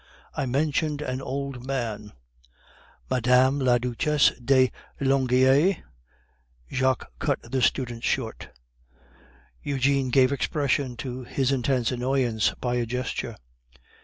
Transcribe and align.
I 0.33 0.47
mentioned 0.47 1.03
an 1.03 1.21
old 1.21 1.63
man" 1.63 2.13
"Madame 3.11 3.59
la 3.59 3.77
Duchess 3.77 4.31
de 4.43 4.71
Langeais," 4.99 5.83
Jacques 6.71 7.11
cut 7.19 7.37
the 7.43 7.61
student 7.61 8.03
short; 8.03 8.49
Eugene 9.61 10.09
gave 10.09 10.31
expression 10.31 10.97
to 10.97 11.23
his 11.25 11.51
intense 11.51 11.91
annoyance 11.91 12.51
by 12.59 12.77
a 12.77 12.87
gesture. 12.87 13.35